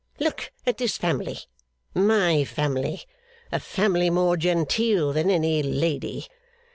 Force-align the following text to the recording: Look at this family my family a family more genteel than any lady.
Look 0.19 0.51
at 0.65 0.79
this 0.79 0.97
family 0.97 1.37
my 1.93 2.43
family 2.43 3.03
a 3.51 3.59
family 3.59 4.09
more 4.09 4.35
genteel 4.35 5.13
than 5.13 5.29
any 5.29 5.61
lady. 5.61 6.25